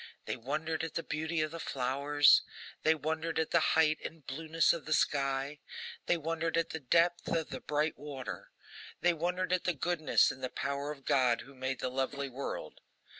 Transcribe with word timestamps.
They 0.25 0.35
wondered 0.35 0.83
at 0.83 0.95
the 0.95 1.03
beauty 1.03 1.41
of 1.41 1.51
the 1.51 1.59
flowers; 1.59 2.41
they 2.81 2.95
wondered 2.95 3.37
at 3.37 3.51
the 3.51 3.59
height 3.59 3.99
and 4.03 4.25
blueness 4.25 4.73
of 4.73 4.85
the 4.85 4.93
sky; 4.95 5.59
they 6.07 6.17
wondered 6.17 6.57
at 6.57 6.71
the 6.71 6.79
depth 6.79 7.27
of 7.27 7.49
the 7.51 7.61
bright 7.61 7.99
water; 7.99 8.49
they 9.01 9.13
wondered 9.13 9.53
at 9.53 9.65
the 9.65 9.75
goodness 9.75 10.31
and 10.31 10.43
the 10.43 10.49
power 10.49 10.89
of 10.91 11.05
GOD 11.05 11.41
who 11.41 11.53
made 11.53 11.81
the 11.81 11.89
lovely 11.89 12.29
world. 12.29 12.81